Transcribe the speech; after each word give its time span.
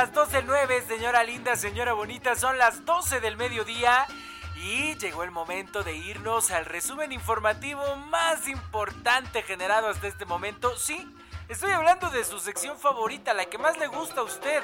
Las 0.00 0.12
12.09, 0.12 0.86
señora 0.86 1.24
linda, 1.24 1.56
señora 1.56 1.92
bonita, 1.92 2.36
son 2.36 2.56
las 2.56 2.84
12 2.84 3.18
del 3.18 3.36
mediodía 3.36 4.06
y 4.54 4.94
llegó 4.94 5.24
el 5.24 5.32
momento 5.32 5.82
de 5.82 5.96
irnos 5.96 6.52
al 6.52 6.66
resumen 6.66 7.10
informativo 7.10 7.82
más 8.08 8.46
importante 8.46 9.42
generado 9.42 9.88
hasta 9.88 10.06
este 10.06 10.24
momento. 10.24 10.76
Sí, 10.76 11.04
estoy 11.48 11.72
hablando 11.72 12.10
de 12.10 12.22
su 12.22 12.38
sección 12.38 12.78
favorita, 12.78 13.34
la 13.34 13.46
que 13.46 13.58
más 13.58 13.76
le 13.76 13.88
gusta 13.88 14.20
a 14.20 14.22
usted, 14.22 14.62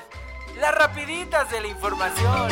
las 0.61 0.73
rapiditas 0.73 1.51
de 1.51 1.61
la 1.63 1.67
información. 1.67 2.51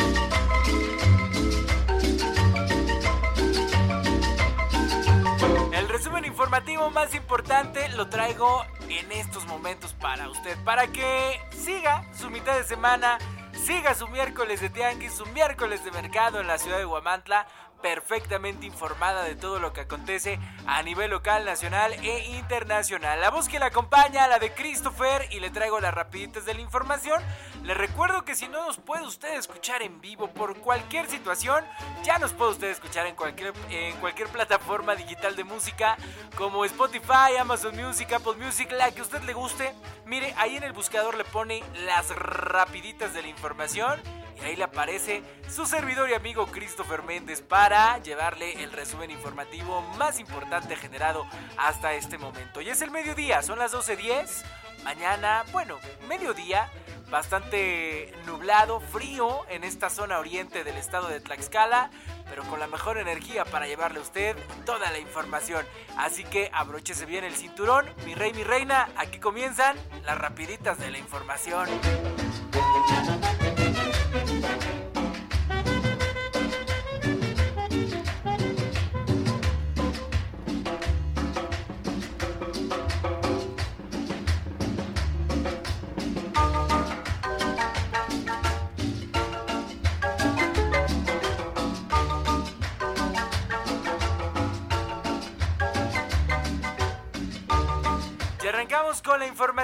El 5.71 5.87
resumen 5.87 6.25
informativo 6.25 6.89
más 6.89 7.15
importante 7.15 7.87
lo 7.95 8.09
traigo 8.09 8.65
en 8.89 9.09
estos 9.13 9.45
momentos 9.45 9.93
para 9.93 10.27
usted, 10.27 10.61
para 10.65 10.87
que 10.87 11.39
siga 11.63 12.03
su 12.13 12.29
mitad 12.29 12.57
de 12.57 12.65
semana, 12.65 13.17
siga 13.53 13.95
su 13.95 14.07
miércoles 14.09 14.59
de 14.59 14.69
tianguis, 14.69 15.13
su 15.13 15.25
miércoles 15.27 15.83
de 15.85 15.91
mercado 15.91 16.41
en 16.41 16.47
la 16.47 16.57
ciudad 16.57 16.77
de 16.77 16.85
Huamantla, 16.85 17.47
perfectamente 17.83 18.65
informada 18.65 19.23
de 19.23 19.35
todo 19.35 19.59
lo 19.59 19.73
que 19.73 19.81
acontece 19.81 20.39
a 20.65 20.81
nivel 20.83 21.11
local, 21.11 21.43
nacional 21.43 21.91
e 22.01 22.29
internacional. 22.37 23.19
La 23.19 23.29
voz 23.29 23.49
que 23.49 23.59
la 23.59 23.67
acompaña, 23.67 24.25
la 24.29 24.39
de 24.39 24.53
Christopher, 24.53 25.27
y 25.31 25.41
le 25.41 25.49
traigo 25.49 25.81
las 25.81 25.93
rapiditas 25.93 26.45
de 26.45 26.53
la 26.53 26.61
información. 26.61 27.21
Le 27.63 27.73
recuerdo 27.73 28.23
que 28.23 28.35
si 28.35 28.47
no 28.47 28.65
nos 28.65 28.77
puede 28.77 29.05
usted 29.05 29.37
escuchar 29.37 29.83
en 29.83 29.99
vivo 29.99 30.29
por 30.29 30.57
cualquier 30.59 31.09
situación, 31.09 31.65
ya 32.03 32.17
nos 32.19 32.31
puede 32.31 32.51
usted 32.51 32.69
escuchar 32.69 33.05
en 33.05 33.15
cualquier, 33.15 33.53
en 33.69 33.97
cualquier 33.97 34.29
plataforma 34.29 34.95
digital 34.95 35.35
de 35.35 35.43
música 35.43 35.97
como 36.37 36.63
Spotify, 36.63 37.35
Amazon 37.37 37.75
Music, 37.75 38.13
Apple 38.13 38.35
Music, 38.37 38.71
la 38.71 38.91
que 38.91 39.01
usted 39.01 39.21
le 39.23 39.33
guste. 39.33 39.75
Mire, 40.05 40.33
ahí 40.37 40.55
en 40.55 40.63
el 40.63 40.71
buscador 40.71 41.17
le 41.17 41.25
pone 41.25 41.61
las 41.85 42.15
rapiditas 42.15 43.13
de 43.13 43.23
la 43.23 43.27
información 43.27 44.22
y 44.41 44.45
ahí 44.45 44.55
le 44.55 44.63
aparece 44.63 45.21
su 45.49 45.65
servidor 45.65 46.09
y 46.09 46.13
amigo 46.13 46.47
Christopher 46.47 47.03
Méndez 47.03 47.41
para 47.41 47.97
llevarle 47.99 48.63
el 48.63 48.71
resumen 48.71 49.11
informativo 49.11 49.81
más 49.97 50.19
importante 50.19 50.75
generado 50.75 51.25
hasta 51.57 51.93
este 51.93 52.17
momento. 52.17 52.61
Y 52.61 52.69
es 52.69 52.81
el 52.81 52.91
mediodía, 52.91 53.41
son 53.41 53.59
las 53.59 53.73
12.10. 53.73 54.43
Mañana, 54.83 55.43
bueno, 55.51 55.79
mediodía, 56.07 56.69
bastante 57.09 58.13
nublado, 58.25 58.79
frío 58.79 59.41
en 59.49 59.63
esta 59.63 59.89
zona 59.89 60.19
oriente 60.19 60.63
del 60.63 60.77
estado 60.77 61.07
de 61.07 61.21
Tlaxcala, 61.21 61.89
pero 62.29 62.43
con 62.43 62.59
la 62.59 62.67
mejor 62.67 62.97
energía 62.97 63.45
para 63.45 63.67
llevarle 63.67 63.99
a 63.99 64.01
usted 64.01 64.35
toda 64.65 64.91
la 64.91 64.99
información. 64.99 65.65
Así 65.97 66.23
que 66.23 66.49
abróchese 66.53 67.05
bien 67.05 67.23
el 67.23 67.35
cinturón, 67.35 67.85
mi 68.05 68.13
rey, 68.15 68.33
mi 68.33 68.43
reina, 68.43 68.89
aquí 68.97 69.19
comienzan 69.19 69.77
las 70.05 70.17
rapiditas 70.17 70.77
de 70.79 70.91
la 70.91 70.97
información. 70.97 71.69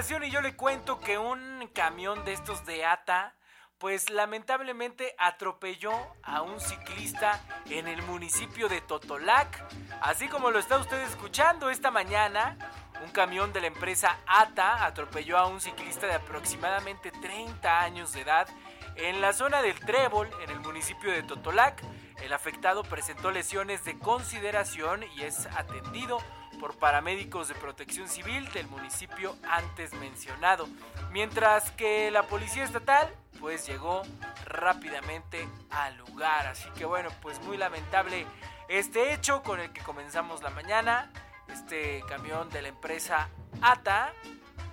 Y 0.09 0.31
yo 0.31 0.41
le 0.41 0.55
cuento 0.55 0.99
que 0.99 1.19
un 1.19 1.69
camión 1.71 2.25
de 2.25 2.33
estos 2.33 2.65
de 2.65 2.83
ATA 2.83 3.35
pues 3.77 4.09
lamentablemente 4.09 5.13
atropelló 5.19 5.93
a 6.23 6.41
un 6.41 6.59
ciclista 6.59 7.39
en 7.69 7.87
el 7.87 8.01
municipio 8.01 8.67
de 8.67 8.81
Totolac. 8.81 9.63
Así 10.01 10.27
como 10.27 10.49
lo 10.49 10.57
está 10.57 10.79
usted 10.79 10.99
escuchando 11.03 11.69
esta 11.69 11.91
mañana, 11.91 12.57
un 13.03 13.11
camión 13.11 13.53
de 13.53 13.61
la 13.61 13.67
empresa 13.67 14.17
ATA 14.25 14.83
atropelló 14.83 15.37
a 15.37 15.45
un 15.45 15.61
ciclista 15.61 16.07
de 16.07 16.15
aproximadamente 16.15 17.11
30 17.11 17.79
años 17.79 18.11
de 18.11 18.21
edad 18.21 18.47
en 18.95 19.21
la 19.21 19.31
zona 19.31 19.61
del 19.61 19.79
Trébol, 19.79 20.27
en 20.43 20.49
el 20.49 20.59
municipio 20.59 21.11
de 21.11 21.21
Totolac. 21.21 21.83
El 22.23 22.33
afectado 22.33 22.81
presentó 22.81 23.29
lesiones 23.29 23.85
de 23.85 23.99
consideración 23.99 25.03
y 25.15 25.21
es 25.21 25.45
atendido 25.55 26.17
por 26.59 26.75
paramédicos 26.75 27.47
de 27.47 27.55
protección 27.55 28.07
civil 28.07 28.47
del 28.51 28.67
municipio 28.67 29.35
antes 29.49 29.93
mencionado, 29.93 30.67
mientras 31.11 31.71
que 31.71 32.11
la 32.11 32.23
policía 32.23 32.63
estatal 32.63 33.11
pues 33.39 33.65
llegó 33.65 34.03
rápidamente 34.45 35.47
al 35.71 35.97
lugar, 35.97 36.47
así 36.47 36.69
que 36.77 36.85
bueno, 36.85 37.09
pues 37.21 37.41
muy 37.43 37.57
lamentable 37.57 38.25
este 38.67 39.13
hecho 39.13 39.41
con 39.41 39.59
el 39.59 39.71
que 39.71 39.81
comenzamos 39.81 40.43
la 40.43 40.49
mañana, 40.49 41.11
este 41.47 42.03
camión 42.07 42.49
de 42.49 42.61
la 42.61 42.67
empresa 42.67 43.29
ATA, 43.61 44.13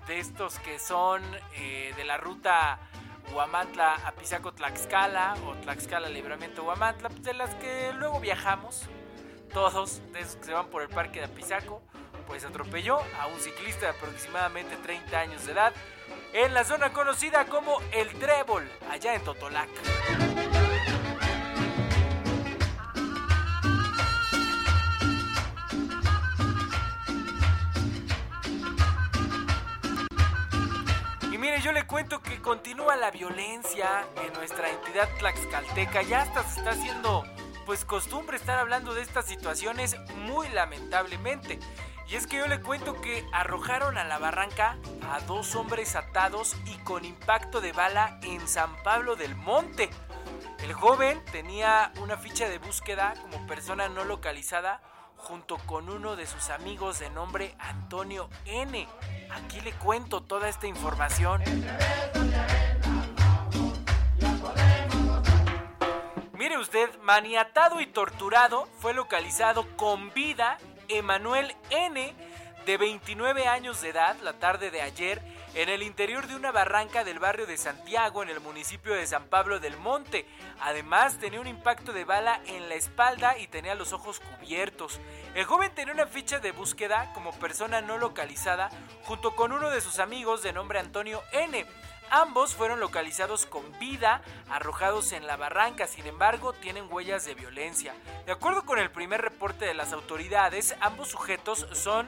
de 0.06 0.18
estos 0.20 0.58
que 0.58 0.78
son 0.78 1.22
eh, 1.54 1.92
de 1.96 2.04
la 2.04 2.16
ruta 2.16 2.78
Huamantla 3.32 3.94
a 4.04 4.12
Pisaco 4.12 4.52
Tlaxcala 4.52 5.34
o 5.46 5.54
Tlaxcala 5.54 6.08
Libramiento 6.08 6.62
Huamantla, 6.64 7.08
de 7.08 7.34
las 7.34 7.54
que 7.56 7.92
luego 7.94 8.20
viajamos, 8.20 8.82
todos 9.52 10.00
de 10.12 10.20
esos 10.20 10.36
que 10.36 10.44
se 10.44 10.52
van 10.52 10.66
por 10.66 10.82
el 10.82 10.88
parque 10.88 11.20
de 11.20 11.26
Apizaco, 11.26 11.82
pues 12.26 12.44
atropelló 12.44 12.98
a 13.20 13.26
un 13.26 13.40
ciclista 13.40 13.86
de 13.86 13.92
aproximadamente 13.92 14.76
30 14.76 15.18
años 15.18 15.46
de 15.46 15.52
edad 15.52 15.72
en 16.32 16.54
la 16.54 16.64
zona 16.64 16.92
conocida 16.92 17.46
como 17.46 17.80
El 17.92 18.08
Trébol, 18.18 18.68
allá 18.90 19.14
en 19.14 19.24
Totolac. 19.24 19.68
Yo 31.62 31.72
le 31.72 31.84
cuento 31.84 32.22
que 32.22 32.40
continúa 32.40 32.94
la 32.94 33.10
violencia 33.10 34.06
en 34.24 34.32
nuestra 34.34 34.70
entidad 34.70 35.08
tlaxcalteca, 35.18 36.02
ya 36.02 36.22
hasta 36.22 36.44
se 36.44 36.60
está 36.60 36.70
haciendo 36.70 37.24
pues 37.66 37.84
costumbre 37.84 38.36
estar 38.36 38.58
hablando 38.58 38.94
de 38.94 39.02
estas 39.02 39.26
situaciones 39.26 39.96
muy 40.24 40.48
lamentablemente. 40.48 41.58
Y 42.08 42.14
es 42.14 42.28
que 42.28 42.36
yo 42.36 42.46
le 42.46 42.60
cuento 42.60 43.00
que 43.00 43.26
arrojaron 43.32 43.98
a 43.98 44.04
la 44.04 44.18
barranca 44.18 44.78
a 45.10 45.18
dos 45.20 45.56
hombres 45.56 45.96
atados 45.96 46.56
y 46.66 46.78
con 46.78 47.04
impacto 47.04 47.60
de 47.60 47.72
bala 47.72 48.20
en 48.22 48.46
San 48.46 48.80
Pablo 48.84 49.16
del 49.16 49.34
Monte. 49.34 49.90
El 50.62 50.72
joven 50.72 51.20
tenía 51.32 51.92
una 52.00 52.16
ficha 52.16 52.48
de 52.48 52.58
búsqueda 52.58 53.14
como 53.20 53.44
persona 53.48 53.88
no 53.88 54.04
localizada 54.04 54.80
junto 55.16 55.58
con 55.58 55.88
uno 55.88 56.14
de 56.14 56.26
sus 56.26 56.50
amigos 56.50 57.00
de 57.00 57.10
nombre 57.10 57.56
Antonio 57.58 58.30
N. 58.44 58.86
Aquí 59.32 59.60
le 59.60 59.72
cuento 59.72 60.22
toda 60.22 60.48
esta 60.48 60.68
información. 60.68 61.42
Mire 66.46 66.58
usted, 66.58 66.88
maniatado 67.02 67.80
y 67.80 67.86
torturado, 67.86 68.68
fue 68.78 68.94
localizado 68.94 69.66
con 69.76 70.14
vida 70.14 70.58
Emanuel 70.86 71.52
N., 71.70 72.14
de 72.64 72.76
29 72.76 73.48
años 73.48 73.80
de 73.80 73.88
edad, 73.88 74.16
la 74.22 74.34
tarde 74.34 74.70
de 74.70 74.80
ayer, 74.80 75.20
en 75.54 75.68
el 75.68 75.82
interior 75.82 76.28
de 76.28 76.36
una 76.36 76.52
barranca 76.52 77.02
del 77.02 77.18
barrio 77.18 77.46
de 77.46 77.56
Santiago, 77.56 78.22
en 78.22 78.28
el 78.28 78.38
municipio 78.38 78.94
de 78.94 79.08
San 79.08 79.24
Pablo 79.24 79.58
del 79.58 79.76
Monte. 79.76 80.24
Además, 80.60 81.18
tenía 81.18 81.40
un 81.40 81.48
impacto 81.48 81.92
de 81.92 82.04
bala 82.04 82.40
en 82.46 82.68
la 82.68 82.76
espalda 82.76 83.36
y 83.38 83.48
tenía 83.48 83.74
los 83.74 83.92
ojos 83.92 84.20
cubiertos. 84.20 85.00
El 85.34 85.46
joven 85.46 85.74
tenía 85.74 85.94
una 85.94 86.06
ficha 86.06 86.38
de 86.38 86.52
búsqueda 86.52 87.10
como 87.12 87.32
persona 87.32 87.80
no 87.80 87.98
localizada 87.98 88.70
junto 89.02 89.34
con 89.34 89.50
uno 89.50 89.68
de 89.70 89.80
sus 89.80 89.98
amigos 89.98 90.44
de 90.44 90.52
nombre 90.52 90.78
Antonio 90.78 91.24
N. 91.32 91.66
Ambos 92.10 92.54
fueron 92.54 92.80
localizados 92.80 93.46
con 93.46 93.76
vida, 93.78 94.22
arrojados 94.48 95.12
en 95.12 95.26
la 95.26 95.36
barranca, 95.36 95.86
sin 95.86 96.06
embargo 96.06 96.52
tienen 96.52 96.86
huellas 96.90 97.24
de 97.24 97.34
violencia. 97.34 97.94
De 98.26 98.32
acuerdo 98.32 98.64
con 98.64 98.78
el 98.78 98.90
primer 98.90 99.20
reporte 99.20 99.64
de 99.64 99.74
las 99.74 99.92
autoridades, 99.92 100.76
ambos 100.80 101.08
sujetos 101.08 101.66
son 101.72 102.06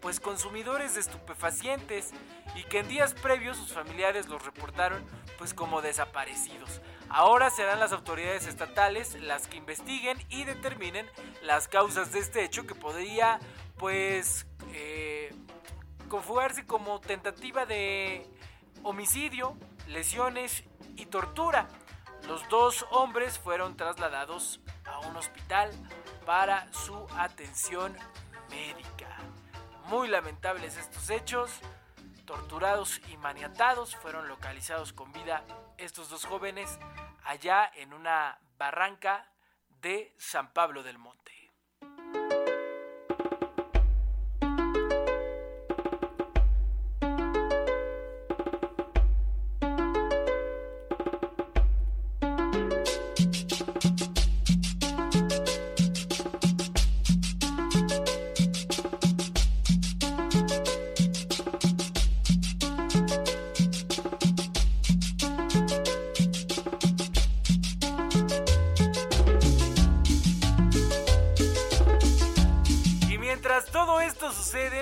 pues 0.00 0.20
consumidores 0.20 0.94
de 0.94 1.00
estupefacientes 1.00 2.12
y 2.54 2.64
que 2.64 2.78
en 2.78 2.88
días 2.88 3.14
previos 3.14 3.56
sus 3.56 3.72
familiares 3.72 4.28
los 4.28 4.44
reportaron 4.44 5.04
pues 5.36 5.52
como 5.52 5.82
desaparecidos. 5.82 6.80
Ahora 7.08 7.50
serán 7.50 7.80
las 7.80 7.92
autoridades 7.92 8.46
estatales 8.46 9.14
las 9.20 9.46
que 9.48 9.56
investiguen 9.56 10.16
y 10.28 10.44
determinen 10.44 11.06
las 11.42 11.68
causas 11.68 12.12
de 12.12 12.20
este 12.20 12.44
hecho 12.44 12.66
que 12.66 12.74
podría 12.74 13.40
pues 13.76 14.46
eh, 14.72 15.34
como 16.66 17.00
tentativa 17.00 17.66
de 17.66 18.26
homicidio, 18.82 19.56
lesiones 19.86 20.64
y 20.96 21.06
tortura. 21.06 21.68
Los 22.26 22.48
dos 22.48 22.86
hombres 22.90 23.38
fueron 23.38 23.76
trasladados 23.76 24.60
a 24.84 25.00
un 25.00 25.16
hospital 25.16 25.70
para 26.26 26.72
su 26.72 27.06
atención 27.16 27.96
médica. 28.50 29.16
Muy 29.86 30.08
lamentables 30.08 30.76
estos 30.76 31.10
hechos. 31.10 31.50
Torturados 32.24 33.00
y 33.08 33.16
maniatados 33.16 33.96
fueron 33.96 34.28
localizados 34.28 34.92
con 34.92 35.12
vida 35.12 35.44
estos 35.78 36.08
dos 36.10 36.24
jóvenes 36.24 36.78
allá 37.24 37.70
en 37.74 37.92
una 37.92 38.38
barranca 38.56 39.26
de 39.80 40.14
San 40.18 40.52
Pablo 40.52 40.82
del 40.82 40.98
Monte. 40.98 41.19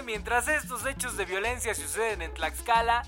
Mientras 0.09 0.49
estos 0.49 0.85
hechos 0.87 1.19
de 1.19 1.27
violencia 1.27 1.75
suceden 1.75 2.23
en 2.23 2.33
Tlaxcala, 2.33 3.03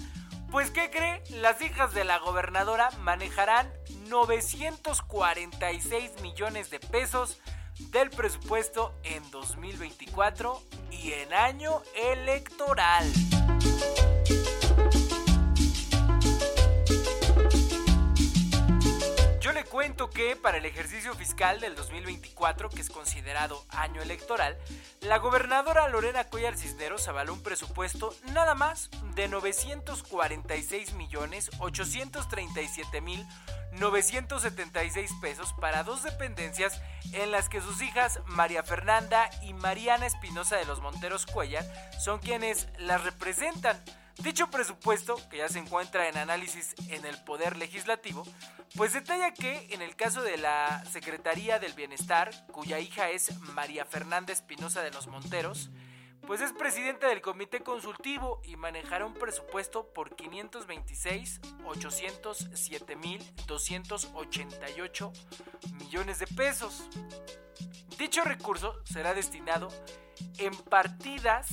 pues 0.50 0.70
¿qué 0.70 0.90
cree? 0.90 1.22
Las 1.30 1.62
hijas 1.62 1.94
de 1.94 2.04
la 2.04 2.18
gobernadora 2.18 2.90
manejarán 3.00 3.72
946 4.08 6.20
millones 6.20 6.68
de 6.68 6.78
pesos 6.78 7.40
del 7.90 8.10
presupuesto 8.10 8.92
en 9.02 9.22
2024 9.30 10.62
y 10.90 11.12
en 11.12 11.32
año 11.32 11.80
electoral. 11.94 13.10
Cuento 19.64 20.10
que 20.10 20.36
para 20.36 20.58
el 20.58 20.64
ejercicio 20.64 21.14
fiscal 21.14 21.60
del 21.60 21.74
2024, 21.74 22.70
que 22.70 22.80
es 22.80 22.88
considerado 22.88 23.64
año 23.70 24.00
electoral, 24.00 24.56
la 25.00 25.18
gobernadora 25.18 25.88
Lorena 25.88 26.24
Cuellar 26.24 26.56
Cisneros 26.56 27.08
avaló 27.08 27.32
un 27.32 27.42
presupuesto 27.42 28.14
nada 28.32 28.54
más 28.54 28.90
de 29.14 29.28
946 29.28 30.94
millones 30.94 31.50
837 31.58 33.00
mil 33.00 33.26
976 33.72 35.10
pesos 35.20 35.52
para 35.60 35.84
dos 35.84 36.02
dependencias 36.02 36.80
en 37.12 37.30
las 37.30 37.48
que 37.48 37.60
sus 37.60 37.82
hijas 37.82 38.20
María 38.26 38.62
Fernanda 38.62 39.30
y 39.42 39.52
Mariana 39.52 40.06
Espinosa 40.06 40.56
de 40.56 40.64
los 40.64 40.80
Monteros 40.80 41.26
Cuellar 41.26 41.64
son 41.98 42.18
quienes 42.18 42.68
las 42.78 43.04
representan. 43.04 43.80
Dicho 44.18 44.50
presupuesto, 44.50 45.16
que 45.30 45.38
ya 45.38 45.48
se 45.48 45.60
encuentra 45.60 46.08
en 46.08 46.18
análisis 46.18 46.74
en 46.88 47.06
el 47.06 47.16
Poder 47.24 47.56
Legislativo, 47.56 48.26
pues 48.76 48.92
detalla 48.92 49.32
que 49.32 49.68
en 49.70 49.82
el 49.82 49.96
caso 49.96 50.22
de 50.22 50.36
la 50.36 50.84
Secretaría 50.84 51.58
del 51.58 51.72
Bienestar, 51.72 52.30
cuya 52.52 52.78
hija 52.78 53.10
es 53.10 53.38
María 53.54 53.84
Fernanda 53.84 54.32
Espinosa 54.32 54.82
de 54.82 54.90
los 54.90 55.06
Monteros, 55.06 55.70
pues 56.26 56.40
es 56.40 56.52
presidenta 56.52 57.08
del 57.08 57.20
comité 57.20 57.60
consultivo 57.60 58.40
y 58.44 58.56
manejará 58.56 59.06
un 59.06 59.14
presupuesto 59.14 59.92
por 59.92 60.14
526 60.14 61.40
807 61.64 62.96
mil 62.96 63.24
288 63.46 65.12
millones 65.72 66.18
de 66.18 66.26
pesos. 66.26 66.88
Dicho 67.98 68.22
recurso 68.22 68.80
será 68.84 69.14
destinado 69.14 69.68
en 70.38 70.54
partidas 70.54 71.48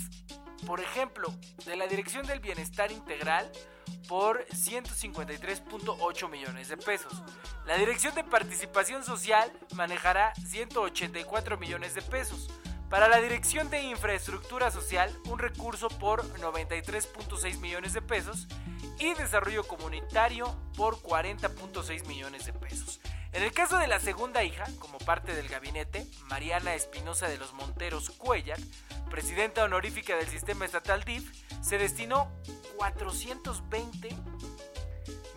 por 0.65 0.79
ejemplo, 0.79 1.33
de 1.65 1.75
la 1.75 1.87
Dirección 1.87 2.25
del 2.25 2.39
Bienestar 2.39 2.91
Integral 2.91 3.51
por 4.07 4.45
153.8 4.47 6.29
millones 6.29 6.69
de 6.69 6.77
pesos. 6.77 7.13
La 7.65 7.77
Dirección 7.77 8.15
de 8.15 8.23
Participación 8.23 9.03
Social 9.03 9.51
manejará 9.75 10.33
184 10.35 11.57
millones 11.57 11.93
de 11.93 12.01
pesos. 12.01 12.49
Para 12.89 13.09
la 13.09 13.19
Dirección 13.19 13.69
de 13.69 13.81
Infraestructura 13.83 14.71
Social, 14.71 15.13
un 15.25 15.39
recurso 15.39 15.89
por 15.89 16.23
93.6 16.39 17.59
millones 17.59 17.93
de 17.93 18.01
pesos 18.01 18.47
y 18.97 19.13
Desarrollo 19.13 19.65
Comunitario 19.65 20.55
por 20.75 21.01
40.6 21.01 22.07
millones 22.07 22.45
de 22.45 22.53
pesos. 22.53 23.01
En 23.33 23.43
el 23.43 23.51
caso 23.51 23.77
de 23.77 23.87
la 23.87 23.99
segunda 23.99 24.43
hija, 24.43 24.63
como 24.79 24.97
parte 24.99 25.35
del 25.35 25.49
gabinete, 25.49 26.07
Mariana 26.23 26.73
Espinosa 26.73 27.27
de 27.27 27.37
los 27.37 27.53
Monteros 27.53 28.09
Cuellar, 28.11 28.57
presidenta 29.09 29.63
honorífica 29.63 30.15
del 30.15 30.27
sistema 30.27 30.65
estatal 30.65 31.03
DIF, 31.03 31.31
se 31.61 31.77
destinó 31.77 32.31
420 32.77 34.09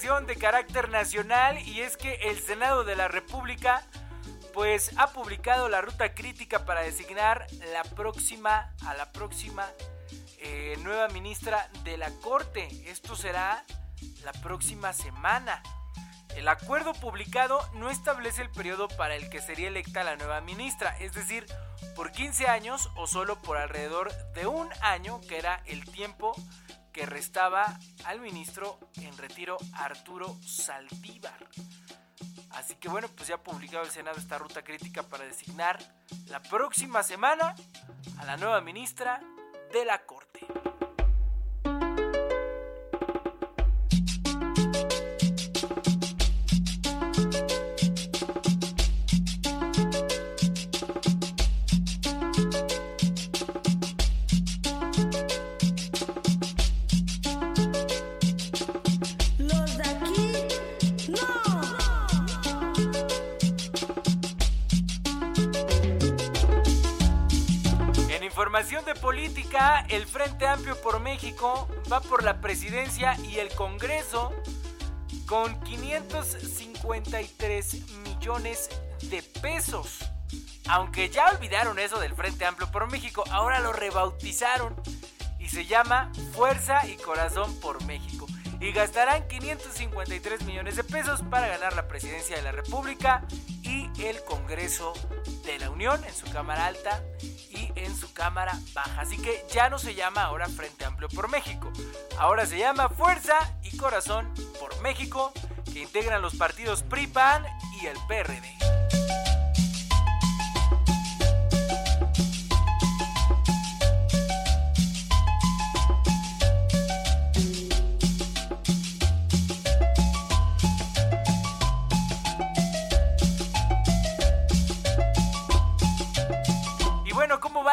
De 0.00 0.36
carácter 0.36 0.88
nacional 0.88 1.58
y 1.58 1.82
es 1.82 1.98
que 1.98 2.14
el 2.30 2.40
Senado 2.40 2.84
de 2.84 2.96
la 2.96 3.06
República 3.06 3.82
pues 4.54 4.92
ha 4.96 5.12
publicado 5.12 5.68
la 5.68 5.82
ruta 5.82 6.14
crítica 6.14 6.64
para 6.64 6.80
designar 6.80 7.46
la 7.70 7.84
próxima 7.84 8.72
a 8.86 8.94
la 8.94 9.12
próxima 9.12 9.68
eh, 10.38 10.78
nueva 10.82 11.08
ministra 11.08 11.68
de 11.84 11.98
la 11.98 12.10
Corte. 12.22 12.66
Esto 12.90 13.14
será 13.14 13.62
la 14.24 14.32
próxima 14.32 14.94
semana. 14.94 15.62
El 16.34 16.48
acuerdo 16.48 16.94
publicado 16.94 17.60
no 17.74 17.90
establece 17.90 18.40
el 18.40 18.50
periodo 18.50 18.88
para 18.88 19.16
el 19.16 19.28
que 19.28 19.42
sería 19.42 19.68
electa 19.68 20.02
la 20.02 20.16
nueva 20.16 20.40
ministra, 20.40 20.96
es 20.98 21.12
decir, 21.12 21.44
por 21.94 22.10
15 22.10 22.46
años 22.46 22.90
o 22.96 23.06
solo 23.06 23.42
por 23.42 23.58
alrededor 23.58 24.10
de 24.32 24.46
un 24.46 24.70
año, 24.80 25.20
que 25.28 25.36
era 25.36 25.62
el 25.66 25.84
tiempo 25.84 26.34
que 26.92 27.06
restaba 27.06 27.78
al 28.04 28.20
ministro 28.20 28.78
en 28.96 29.16
retiro 29.16 29.56
Arturo 29.74 30.36
Saldívar. 30.44 31.48
Así 32.50 32.74
que 32.74 32.88
bueno, 32.88 33.08
pues 33.16 33.28
ya 33.28 33.36
ha 33.36 33.42
publicado 33.42 33.84
el 33.84 33.90
Senado 33.90 34.18
esta 34.18 34.38
ruta 34.38 34.62
crítica 34.62 35.02
para 35.02 35.24
designar 35.24 35.78
la 36.26 36.42
próxima 36.42 37.02
semana 37.02 37.54
a 38.18 38.24
la 38.24 38.36
nueva 38.36 38.60
ministra 38.60 39.20
de 39.72 39.84
la 39.84 40.04
Corte. 40.04 40.46
Frente 70.22 70.46
Amplio 70.46 70.78
por 70.82 71.00
México 71.00 71.66
va 71.90 72.02
por 72.02 72.22
la 72.22 72.42
presidencia 72.42 73.16
y 73.20 73.38
el 73.38 73.48
Congreso 73.54 74.34
con 75.24 75.58
553 75.60 77.88
millones 78.04 78.68
de 79.04 79.22
pesos. 79.40 80.00
Aunque 80.68 81.08
ya 81.08 81.30
olvidaron 81.30 81.78
eso 81.78 81.98
del 81.98 82.12
Frente 82.12 82.44
Amplio 82.44 82.70
por 82.70 82.92
México, 82.92 83.24
ahora 83.30 83.60
lo 83.60 83.72
rebautizaron 83.72 84.76
y 85.38 85.48
se 85.48 85.64
llama 85.64 86.12
Fuerza 86.34 86.86
y 86.86 86.98
Corazón 86.98 87.58
por 87.58 87.82
México. 87.86 88.26
Y 88.60 88.72
gastarán 88.72 89.26
553 89.26 90.42
millones 90.42 90.76
de 90.76 90.84
pesos 90.84 91.22
para 91.30 91.48
ganar 91.48 91.74
la 91.74 91.88
presidencia 91.88 92.36
de 92.36 92.42
la 92.42 92.52
República 92.52 93.26
y 93.62 93.88
el 94.04 94.22
Congreso 94.24 94.92
de 95.46 95.58
la 95.58 95.70
Unión 95.70 96.04
en 96.04 96.12
su 96.12 96.30
Cámara 96.30 96.66
Alta 96.66 97.02
en 97.76 97.94
su 97.96 98.12
cámara 98.12 98.58
baja. 98.74 99.00
Así 99.00 99.16
que 99.16 99.44
ya 99.52 99.68
no 99.68 99.78
se 99.78 99.94
llama 99.94 100.22
ahora 100.22 100.48
Frente 100.48 100.84
Amplio 100.84 101.08
por 101.08 101.30
México. 101.30 101.72
Ahora 102.18 102.46
se 102.46 102.58
llama 102.58 102.88
Fuerza 102.88 103.36
y 103.62 103.76
Corazón 103.76 104.32
por 104.58 104.80
México, 104.80 105.32
que 105.72 105.80
integran 105.80 106.22
los 106.22 106.36
partidos 106.36 106.82
PRI-PAN 106.82 107.44
y 107.80 107.86
el 107.86 107.96
PRD. 108.08 108.79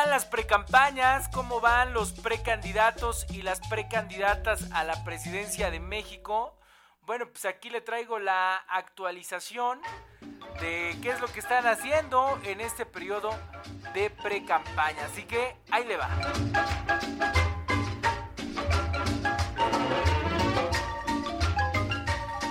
Las 0.07 0.25
precampañas, 0.25 1.29
cómo 1.29 1.59
van 1.59 1.91
los 1.91 2.11
precandidatos 2.11 3.25
y 3.31 3.41
las 3.41 3.59
precandidatas 3.67 4.71
a 4.71 4.83
la 4.83 5.03
presidencia 5.03 5.71
de 5.71 5.79
México. 5.79 6.55
Bueno, 7.07 7.25
pues 7.27 7.45
aquí 7.45 7.71
le 7.71 7.81
traigo 7.81 8.19
la 8.19 8.55
actualización 8.69 9.81
de 10.61 10.95
qué 11.01 11.09
es 11.09 11.19
lo 11.21 11.27
que 11.27 11.39
están 11.39 11.65
haciendo 11.65 12.39
en 12.43 12.61
este 12.61 12.85
periodo 12.85 13.31
de 13.95 14.11
precampaña. 14.11 15.05
Así 15.05 15.23
que 15.23 15.55
ahí 15.71 15.85
le 15.85 15.97
va. 15.97 16.09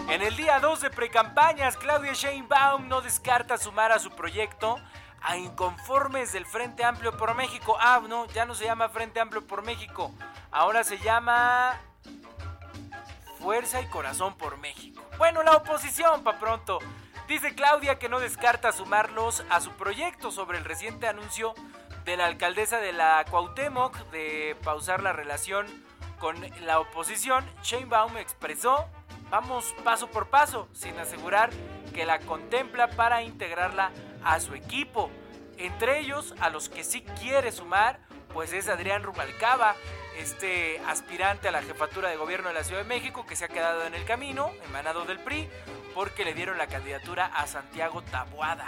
En 0.08 0.22
el 0.22 0.36
día 0.36 0.58
2 0.58 0.80
de 0.80 0.90
precampañas, 0.90 1.76
Claudia 1.76 2.14
Sheinbaum 2.14 2.88
no 2.88 3.00
descarta 3.00 3.56
sumar 3.58 3.92
a 3.92 3.98
su 3.98 4.10
proyecto 4.10 4.80
a 5.26 5.36
inconformes 5.36 6.32
del 6.32 6.46
Frente 6.46 6.84
Amplio 6.84 7.16
por 7.16 7.34
México. 7.34 7.76
Ah, 7.80 8.00
no, 8.08 8.26
ya 8.26 8.46
no 8.46 8.54
se 8.54 8.64
llama 8.64 8.88
Frente 8.88 9.18
Amplio 9.18 9.44
por 9.44 9.64
México. 9.64 10.12
Ahora 10.52 10.84
se 10.84 10.98
llama 10.98 11.80
Fuerza 13.40 13.80
y 13.80 13.86
Corazón 13.86 14.36
por 14.38 14.56
México. 14.58 15.02
Bueno, 15.18 15.42
la 15.42 15.56
oposición, 15.56 16.22
pa' 16.22 16.38
pronto. 16.38 16.78
Dice 17.26 17.56
Claudia 17.56 17.98
que 17.98 18.08
no 18.08 18.20
descarta 18.20 18.70
sumarlos 18.70 19.44
a 19.50 19.60
su 19.60 19.72
proyecto 19.72 20.30
sobre 20.30 20.58
el 20.58 20.64
reciente 20.64 21.08
anuncio 21.08 21.54
de 22.04 22.16
la 22.16 22.26
alcaldesa 22.26 22.78
de 22.78 22.92
la 22.92 23.24
Cuauhtémoc 23.28 23.96
de 24.12 24.56
pausar 24.62 25.02
la 25.02 25.12
relación 25.12 25.66
con 26.20 26.36
la 26.64 26.78
oposición. 26.78 27.44
Baum 27.88 28.16
expresó, 28.16 28.86
vamos 29.28 29.74
paso 29.82 30.06
por 30.06 30.28
paso, 30.28 30.68
sin 30.72 30.96
asegurar 31.00 31.50
que 31.92 32.06
la 32.06 32.20
contempla 32.20 32.90
para 32.90 33.24
integrarla 33.24 33.90
a 34.26 34.40
su 34.40 34.54
equipo. 34.54 35.10
Entre 35.56 36.00
ellos, 36.00 36.34
a 36.40 36.50
los 36.50 36.68
que 36.68 36.84
sí 36.84 37.02
quiere 37.20 37.50
sumar, 37.52 38.00
pues 38.34 38.52
es 38.52 38.68
Adrián 38.68 39.02
Rubalcaba, 39.02 39.74
este 40.18 40.80
aspirante 40.86 41.48
a 41.48 41.52
la 41.52 41.62
jefatura 41.62 42.10
de 42.10 42.16
gobierno 42.16 42.48
de 42.48 42.54
la 42.54 42.64
Ciudad 42.64 42.82
de 42.82 42.88
México 42.88 43.24
que 43.24 43.36
se 43.36 43.46
ha 43.46 43.48
quedado 43.48 43.86
en 43.86 43.94
el 43.94 44.04
camino, 44.04 44.50
emanado 44.68 45.04
del 45.04 45.20
PRI, 45.20 45.48
porque 45.94 46.24
le 46.24 46.34
dieron 46.34 46.58
la 46.58 46.66
candidatura 46.66 47.26
a 47.26 47.46
Santiago 47.46 48.02
Tabuada. 48.02 48.66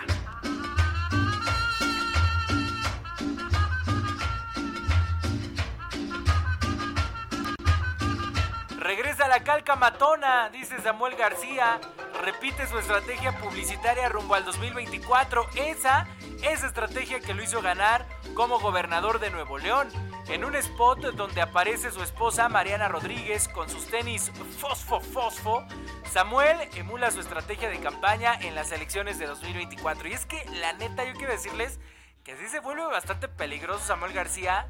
Regresa 8.89 9.29
la 9.29 9.45
calca 9.45 9.77
matona, 9.77 10.49
dice 10.49 10.81
Samuel 10.81 11.15
García. 11.15 11.79
Repite 12.23 12.67
su 12.67 12.79
estrategia 12.79 13.39
publicitaria 13.39 14.09
rumbo 14.09 14.35
al 14.35 14.47
2024. 14.47 15.47
Esa, 15.57 16.07
esa 16.43 16.67
estrategia 16.67 17.21
que 17.21 17.35
lo 17.35 17.43
hizo 17.43 17.61
ganar 17.61 18.07
como 18.33 18.59
gobernador 18.59 19.21
de 19.21 19.29
Nuevo 19.29 19.59
León. 19.59 19.91
En 20.29 20.43
un 20.43 20.57
spot 20.57 21.01
donde 21.17 21.43
aparece 21.43 21.91
su 21.91 22.03
esposa 22.03 22.49
Mariana 22.49 22.89
Rodríguez 22.89 23.47
con 23.49 23.69
sus 23.69 23.89
tenis 23.89 24.33
fosfo 24.59 25.03
fosfo, 25.03 25.67
Samuel 26.11 26.57
emula 26.75 27.11
su 27.11 27.21
estrategia 27.21 27.69
de 27.69 27.81
campaña 27.81 28.37
en 28.41 28.55
las 28.55 28.73
elecciones 28.73 29.19
de 29.19 29.27
2024. 29.27 30.09
Y 30.09 30.15
es 30.15 30.25
que 30.25 30.43
la 30.63 30.73
neta 30.73 31.05
yo 31.05 31.13
quiero 31.13 31.35
decirles 31.35 31.79
que 32.25 32.39
sí 32.39 32.49
se 32.49 32.61
vuelve 32.61 32.87
bastante 32.87 33.29
peligroso 33.29 33.85
Samuel 33.85 34.15
García. 34.15 34.67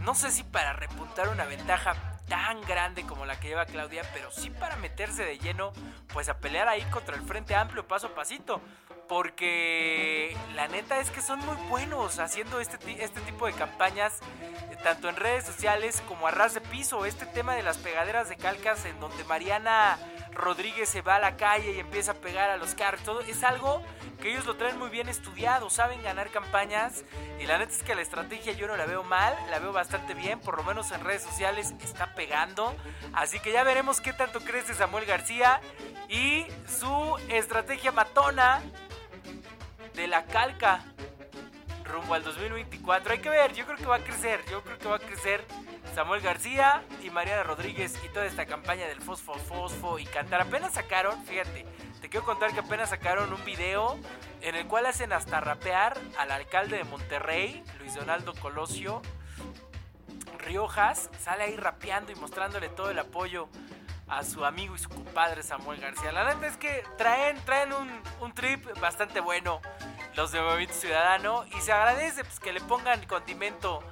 No 0.00 0.16
sé 0.16 0.32
si 0.32 0.42
para 0.42 0.72
repuntar 0.72 1.28
una 1.28 1.44
ventaja 1.44 2.11
tan 2.32 2.62
grande 2.62 3.04
como 3.04 3.26
la 3.26 3.38
que 3.38 3.48
lleva 3.48 3.66
Claudia, 3.66 4.04
pero 4.14 4.30
sí 4.30 4.48
para 4.48 4.76
meterse 4.76 5.22
de 5.22 5.38
lleno, 5.38 5.74
pues 6.14 6.30
a 6.30 6.38
pelear 6.38 6.66
ahí 6.66 6.80
contra 6.84 7.14
el 7.14 7.20
Frente 7.20 7.54
Amplio 7.54 7.86
paso 7.86 8.06
a 8.06 8.14
pasito. 8.14 8.62
Porque 9.06 10.34
la 10.54 10.66
neta 10.66 10.98
es 10.98 11.10
que 11.10 11.20
son 11.20 11.40
muy 11.40 11.56
buenos 11.68 12.18
haciendo 12.18 12.58
este, 12.58 13.04
este 13.04 13.20
tipo 13.20 13.44
de 13.44 13.52
campañas, 13.52 14.20
eh, 14.70 14.78
tanto 14.82 15.10
en 15.10 15.16
redes 15.16 15.44
sociales 15.44 16.02
como 16.08 16.26
a 16.26 16.30
ras 16.30 16.54
de 16.54 16.62
piso. 16.62 17.04
Este 17.04 17.26
tema 17.26 17.54
de 17.54 17.62
las 17.62 17.76
pegaderas 17.76 18.30
de 18.30 18.36
calcas 18.36 18.86
en 18.86 18.98
donde 18.98 19.24
Mariana 19.24 19.98
Rodríguez 20.32 20.88
se 20.88 21.02
va 21.02 21.16
a 21.16 21.20
la 21.20 21.36
calle 21.36 21.72
y 21.72 21.80
empieza 21.80 22.12
a 22.12 22.14
pegar 22.14 22.48
a 22.48 22.56
los 22.56 22.74
carros. 22.74 23.02
Todo 23.02 23.20
es 23.20 23.44
algo 23.44 23.82
que 24.22 24.30
ellos 24.30 24.46
lo 24.46 24.54
traen 24.54 24.78
muy 24.78 24.88
bien 24.88 25.08
estudiado, 25.08 25.68
saben 25.68 26.00
ganar 26.02 26.30
campañas. 26.30 27.04
Y 27.40 27.46
la 27.46 27.58
neta 27.58 27.72
es 27.72 27.82
que 27.82 27.96
la 27.96 28.02
estrategia 28.02 28.52
yo 28.52 28.68
no 28.68 28.76
la 28.76 28.86
veo 28.86 29.02
mal, 29.02 29.34
la 29.50 29.58
veo 29.58 29.72
bastante 29.72 30.14
bien, 30.14 30.38
por 30.38 30.56
lo 30.56 30.62
menos 30.62 30.92
en 30.92 31.04
redes 31.04 31.22
sociales 31.22 31.74
está 31.82 32.14
pegando. 32.14 32.74
Así 33.12 33.40
que 33.40 33.52
ya 33.52 33.64
veremos 33.64 34.00
qué 34.00 34.12
tanto 34.12 34.40
crece 34.40 34.74
Samuel 34.74 35.06
García 35.06 35.60
y 36.08 36.46
su 36.68 37.18
estrategia 37.28 37.90
matona 37.90 38.62
de 39.94 40.06
la 40.06 40.24
calca 40.26 40.84
rumbo 41.84 42.14
al 42.14 42.22
2024. 42.22 43.12
Hay 43.12 43.18
que 43.18 43.28
ver, 43.28 43.52
yo 43.52 43.64
creo 43.66 43.76
que 43.76 43.86
va 43.86 43.96
a 43.96 44.04
crecer, 44.04 44.40
yo 44.50 44.62
creo 44.62 44.78
que 44.78 44.88
va 44.88 44.96
a 44.96 45.00
crecer 45.00 45.44
Samuel 45.94 46.20
García 46.20 46.82
y 47.02 47.10
Mariana 47.10 47.42
Rodríguez 47.42 47.98
y 48.04 48.08
toda 48.08 48.26
esta 48.26 48.46
campaña 48.46 48.86
del 48.86 49.00
Fosfo 49.00 49.34
Fosfo 49.34 49.98
y 49.98 50.06
cantar. 50.06 50.40
Apenas 50.40 50.74
sacaron, 50.74 51.22
fíjate, 51.24 51.66
te 52.00 52.08
quiero 52.08 52.24
contar 52.24 52.52
que 52.52 52.60
apenas 52.60 52.90
sacaron 52.90 53.32
un 53.32 53.44
video 53.44 53.98
en 54.40 54.54
el 54.54 54.66
cual 54.66 54.86
hacen 54.86 55.12
hasta 55.12 55.40
rapear 55.40 55.98
al 56.18 56.30
alcalde 56.30 56.78
de 56.78 56.84
Monterrey, 56.84 57.62
Luis 57.78 57.94
Donaldo 57.94 58.34
Colosio 58.34 59.02
Riojas, 60.38 61.08
sale 61.20 61.44
ahí 61.44 61.56
rapeando 61.56 62.10
y 62.12 62.16
mostrándole 62.16 62.68
todo 62.68 62.90
el 62.90 62.98
apoyo 62.98 63.48
a 64.08 64.24
su 64.24 64.44
amigo 64.44 64.74
y 64.74 64.78
su 64.78 64.88
compadre 64.88 65.42
Samuel 65.42 65.80
García. 65.80 66.12
La 66.12 66.24
neta 66.24 66.46
es 66.46 66.56
que 66.56 66.82
traen, 66.98 67.38
traen 67.44 67.72
un, 67.72 67.88
un 68.20 68.34
trip 68.34 68.66
bastante 68.80 69.20
bueno 69.20 69.60
los 70.14 70.32
de 70.32 70.40
Movimiento 70.40 70.74
Ciudadano 70.74 71.44
y 71.46 71.60
se 71.60 71.72
agradece 71.72 72.24
pues, 72.24 72.40
que 72.40 72.52
le 72.52 72.60
pongan 72.60 73.04
condimento 73.06 73.82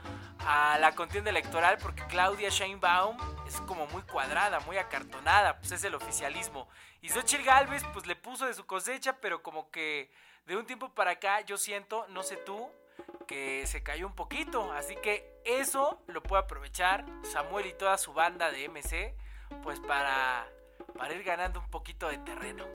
a 0.47 0.79
la 0.79 0.95
contienda 0.95 1.31
electoral 1.31 1.79
porque 1.81 2.05
Claudia 2.07 2.49
Sheinbaum 2.49 3.17
es 3.47 3.61
como 3.63 3.87
muy 3.87 4.03
cuadrada, 4.03 4.61
muy 4.61 4.79
acartonada, 4.79 5.59
pues 5.59 5.73
es 5.73 5.85
el 5.85 5.95
oficialismo. 5.95 6.69
Y 7.03 7.09
Xochitl 7.09 7.45
Galvez 7.45 7.83
pues 7.93 8.07
le 8.07 8.17
puso 8.17 8.47
de 8.47 8.55
su 8.55 8.67
cosecha, 8.67 9.17
pero 9.21 9.43
como 9.43 9.71
que 9.71 10.11
de 10.47 10.57
un 10.57 10.67
tiempo 10.67 10.91
para 10.91 11.13
acá 11.13 11.41
yo 11.43 11.57
siento, 11.57 12.07
no 12.09 12.23
sé 12.23 12.37
tú, 12.37 12.71
que 13.27 13.67
se 13.67 13.83
cayó 13.83 14.07
un 14.07 14.15
poquito. 14.15 14.73
Así 14.73 14.97
que 14.97 15.41
eso 15.45 16.03
lo 16.07 16.23
puede 16.23 16.43
aprovechar 16.43 17.05
Samuel 17.23 17.67
y 17.67 17.73
toda 17.73 17.97
su 17.99 18.13
banda 18.13 18.51
de 18.51 18.69
MC 18.69 19.15
pues 19.63 19.81
para, 19.81 20.47
para 20.97 21.15
ir 21.15 21.25
ganando 21.25 21.61
un 21.61 21.71
poquito 21.71 22.09
de 22.09 22.19
terreno. 22.19 22.67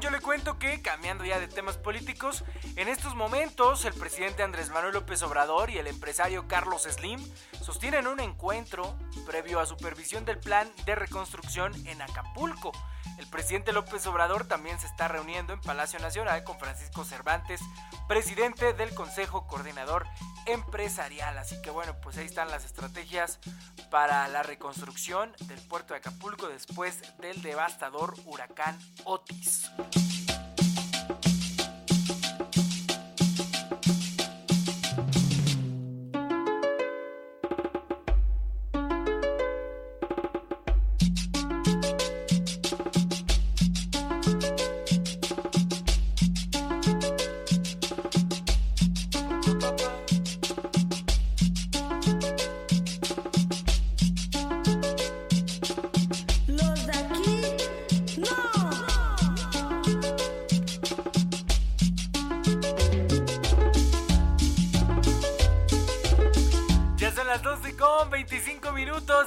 Yo 0.00 0.10
le 0.10 0.20
cuento 0.20 0.58
que, 0.58 0.82
cambiando 0.82 1.24
ya 1.24 1.38
de 1.38 1.46
temas 1.46 1.76
políticos, 1.76 2.42
en 2.74 2.88
estos 2.88 3.14
momentos 3.14 3.84
el 3.84 3.94
presidente 3.94 4.42
Andrés 4.42 4.70
Manuel 4.70 4.92
López 4.92 5.22
Obrador 5.22 5.70
y 5.70 5.78
el 5.78 5.86
empresario 5.86 6.48
Carlos 6.48 6.82
Slim 6.82 7.20
sostienen 7.60 8.08
un 8.08 8.18
encuentro 8.18 8.96
previo 9.24 9.60
a 9.60 9.66
supervisión 9.66 10.24
del 10.24 10.38
plan 10.38 10.70
de 10.84 10.94
reconstrucción 10.94 11.74
en 11.86 12.02
Acapulco. 12.02 12.72
El 13.18 13.26
presidente 13.26 13.72
López 13.72 14.06
Obrador 14.06 14.46
también 14.46 14.78
se 14.78 14.86
está 14.86 15.08
reuniendo 15.08 15.52
en 15.52 15.60
Palacio 15.60 15.98
Nacional 15.98 16.44
con 16.44 16.58
Francisco 16.58 17.04
Cervantes, 17.04 17.60
presidente 18.08 18.72
del 18.72 18.94
Consejo 18.94 19.46
Coordinador 19.46 20.06
Empresarial. 20.46 21.38
Así 21.38 21.60
que 21.62 21.70
bueno, 21.70 21.94
pues 22.02 22.16
ahí 22.18 22.26
están 22.26 22.50
las 22.50 22.64
estrategias 22.64 23.38
para 23.90 24.26
la 24.28 24.42
reconstrucción 24.42 25.32
del 25.46 25.60
puerto 25.68 25.94
de 25.94 25.98
Acapulco 25.98 26.48
después 26.48 27.00
del 27.18 27.40
devastador 27.42 28.14
huracán 28.24 28.78
Otis. 29.04 29.70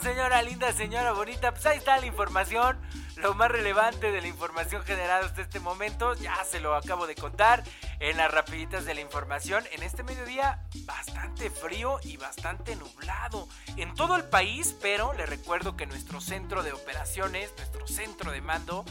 Señora 0.02 0.42
linda, 0.42 0.72
señora 0.74 1.12
bonita. 1.12 1.52
Pues 1.52 1.66
ahí 1.66 1.78
está 1.78 1.98
la 1.98 2.06
información, 2.06 2.78
lo 3.18 3.34
más 3.34 3.50
relevante 3.50 4.12
de 4.12 4.22
la 4.22 4.28
información 4.28 4.84
generada 4.84 5.26
hasta 5.26 5.42
este 5.42 5.60
momento. 5.60 6.14
Ya 6.16 6.44
se 6.44 6.60
lo 6.60 6.76
acabo 6.76 7.08
de 7.08 7.16
contar 7.16 7.64
en 8.00 8.18
las 8.18 8.32
rapiditas 8.32 8.86
de 8.86 8.94
la 8.94 9.02
información. 9.02 9.64
En 9.72 9.84
este 9.84 10.04
mediodía 10.04 10.60
bastante 10.86 11.50
frío 11.50 12.00
y 12.04 12.18
bastante 12.18 12.76
nublado 12.76 13.48
en 13.78 13.94
todo 13.96 14.16
el 14.16 14.24
país, 14.26 14.76
pero 14.82 15.14
le 15.14 15.26
recuerdo 15.26 15.76
que 15.76 15.86
nuestro 15.86 16.22
centro 16.22 16.64
de 16.64 16.74
operaciones, 16.74 17.54
nuestro 17.58 17.88
centro 17.88 18.32
de 18.32 18.42
mando, 18.42 18.86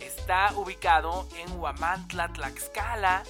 está 0.00 0.52
ubicado 0.56 1.28
en 1.36 1.58
Huamantla, 1.58 2.28
Tlaxcala. 2.28 3.22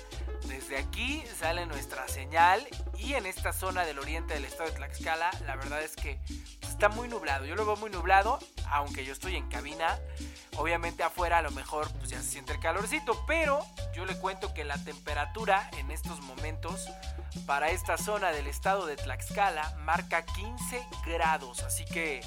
Desde 0.46 0.78
aquí 0.78 1.22
sale 1.38 1.66
nuestra 1.66 2.08
señal 2.08 2.66
y 2.98 3.14
en 3.14 3.26
esta 3.26 3.52
zona 3.52 3.84
del 3.84 3.98
oriente 3.98 4.34
del 4.34 4.44
estado 4.44 4.70
de 4.70 4.76
Tlaxcala, 4.76 5.30
la 5.46 5.56
verdad 5.56 5.82
es 5.82 5.96
que 5.96 6.18
está 6.62 6.88
muy 6.88 7.08
nublado. 7.08 7.44
Yo 7.46 7.54
lo 7.54 7.64
veo 7.64 7.76
muy 7.76 7.90
nublado, 7.90 8.38
aunque 8.68 9.04
yo 9.04 9.12
estoy 9.12 9.36
en 9.36 9.48
cabina. 9.48 9.98
Obviamente 10.56 11.02
afuera 11.02 11.38
a 11.38 11.42
lo 11.42 11.50
mejor 11.52 11.90
pues 11.92 12.10
ya 12.10 12.20
se 12.20 12.28
siente 12.28 12.52
el 12.52 12.60
calorcito, 12.60 13.24
pero 13.26 13.64
yo 13.94 14.04
le 14.04 14.16
cuento 14.18 14.52
que 14.52 14.64
la 14.64 14.82
temperatura 14.82 15.70
en 15.78 15.90
estos 15.90 16.20
momentos 16.20 16.86
para 17.46 17.70
esta 17.70 17.96
zona 17.96 18.30
del 18.30 18.46
estado 18.46 18.86
de 18.86 18.96
Tlaxcala 18.96 19.76
marca 19.80 20.24
15 20.24 20.86
grados, 21.06 21.62
así 21.62 21.84
que 21.84 22.20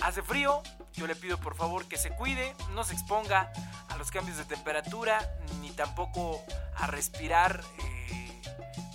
hace 0.00 0.22
frío. 0.22 0.62
Yo 0.94 1.06
le 1.06 1.16
pido 1.16 1.38
por 1.38 1.54
favor 1.54 1.86
que 1.86 1.96
se 1.96 2.10
cuide, 2.10 2.54
no 2.72 2.84
se 2.84 2.92
exponga 2.92 3.52
a 3.88 3.96
los 3.96 4.10
cambios 4.10 4.36
de 4.36 4.44
temperatura, 4.44 5.36
ni 5.60 5.70
tampoco 5.70 6.42
a 6.76 6.86
respirar 6.86 7.62
eh, 7.78 8.42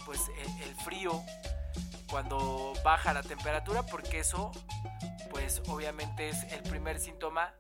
pues 0.05 0.21
el 0.63 0.75
frío 0.75 1.23
cuando 2.09 2.73
baja 2.83 3.13
la 3.13 3.23
temperatura 3.23 3.83
porque 3.83 4.19
eso 4.19 4.51
pues 5.29 5.61
obviamente 5.67 6.29
es 6.29 6.43
el 6.51 6.63
primer 6.63 6.99
síntoma 6.99 7.53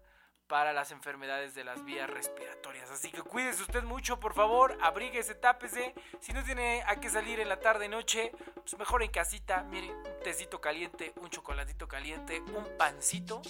para 0.47 0.73
las 0.73 0.91
enfermedades 0.91 1.53
de 1.53 1.63
las 1.63 1.83
vías 1.83 2.09
respiratorias. 2.09 2.89
Así 2.89 3.11
que 3.11 3.21
cuídese 3.21 3.61
usted 3.61 3.83
mucho, 3.83 4.19
por 4.19 4.33
favor, 4.33 4.77
abríguese, 4.81 5.35
tápese. 5.35 5.93
Si 6.21 6.33
no 6.33 6.43
tiene 6.43 6.83
a 6.87 6.99
qué 6.99 7.09
salir 7.09 7.39
en 7.39 7.49
la 7.49 7.59
tarde 7.59 7.87
noche, 7.89 8.31
pues 8.55 8.77
mejor 8.77 9.03
en 9.03 9.11
casita. 9.11 9.63
Mire, 9.63 9.91
un 9.91 10.23
tecito 10.23 10.61
caliente, 10.61 11.13
un 11.17 11.29
chocolatito 11.29 11.87
caliente, 11.87 12.41
un 12.41 12.65
pancito 12.77 13.41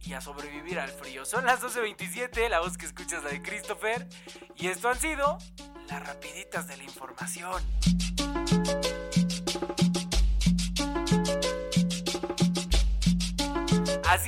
y 0.00 0.14
a 0.14 0.20
sobrevivir 0.20 0.78
al 0.80 0.90
frío. 0.90 1.24
Son 1.24 1.44
las 1.44 1.62
12.27, 1.62 2.48
la 2.48 2.60
voz 2.60 2.76
que 2.76 2.86
escuchas 2.86 3.18
es 3.18 3.24
la 3.24 3.30
de 3.30 3.42
Christopher. 3.42 4.06
Y 4.56 4.68
esto 4.68 4.88
han 4.88 4.98
sido 4.98 5.38
las 5.88 6.06
rapiditas 6.06 6.66
de 6.66 6.76
la 6.76 6.82
información. 6.84 7.62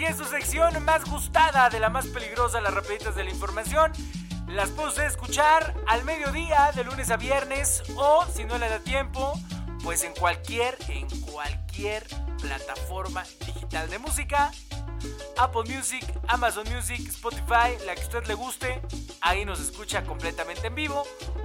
Así 0.02 0.10
es 0.10 0.18
su 0.18 0.24
sección 0.24 0.84
más 0.84 1.04
gustada 1.04 1.70
de 1.70 1.78
la 1.78 1.88
más 1.88 2.08
peligrosa, 2.08 2.60
las 2.60 2.74
rapiditas 2.74 3.14
de 3.14 3.22
la 3.22 3.30
información. 3.30 3.92
Las 4.48 4.70
puede 4.70 5.06
escuchar 5.06 5.76
al 5.86 6.04
mediodía, 6.04 6.72
de 6.74 6.82
lunes 6.82 7.08
a 7.12 7.16
viernes, 7.16 7.84
o 7.94 8.26
si 8.26 8.42
no 8.42 8.58
le 8.58 8.68
da 8.68 8.80
tiempo, 8.80 9.38
pues 9.84 10.02
en 10.02 10.12
cualquier, 10.14 10.76
en 10.88 11.08
cualquier 11.20 12.04
plataforma 12.40 13.22
digital 13.46 13.88
de 13.90 14.00
música. 14.00 14.50
Apple 15.38 15.72
Music, 15.72 16.04
Amazon 16.26 16.66
Music, 16.74 17.08
Spotify, 17.08 17.78
la 17.86 17.94
que 17.94 18.02
usted 18.02 18.26
le 18.26 18.34
guste, 18.34 18.82
ahí 19.20 19.44
nos 19.44 19.60
escucha 19.60 20.02
completamente 20.02 20.66
en 20.66 20.74
vivo 20.74 21.04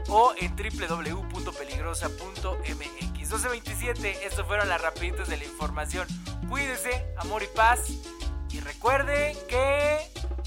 o 0.10 0.34
en 0.36 0.56
www.peligrosa.mx. 0.56 3.14
1227, 3.14 4.26
estas 4.26 4.48
fueron 4.48 4.68
las 4.68 4.82
rapiditas 4.82 5.28
de 5.28 5.38
la 5.38 5.46
información. 5.46 6.08
Cuídese, 6.50 7.06
amor 7.20 7.44
y 7.44 7.48
paz. 7.56 8.17
Y 8.50 8.60
recuerde 8.60 9.36
que 9.48 10.00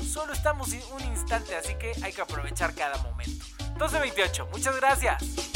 solo 0.05 0.33
estamos 0.33 0.69
un 0.93 1.05
instante, 1.05 1.55
así 1.55 1.75
que 1.75 1.93
hay 2.03 2.13
que 2.13 2.21
aprovechar 2.21 2.75
cada 2.75 2.97
momento. 3.03 3.45
12.28, 3.79 4.51
muchas 4.51 4.77
gracias. 4.77 5.50